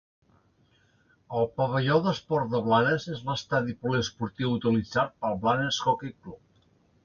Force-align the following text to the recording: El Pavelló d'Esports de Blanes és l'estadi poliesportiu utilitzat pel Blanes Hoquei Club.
El 1.41 1.45
Pavelló 1.59 1.97
d'Esports 2.07 2.49
de 2.55 2.63
Blanes 2.69 3.07
és 3.17 3.23
l'estadi 3.29 3.77
poliesportiu 3.85 4.57
utilitzat 4.59 5.17
pel 5.23 5.41
Blanes 5.47 5.83
Hoquei 5.89 6.19
Club. 6.19 6.69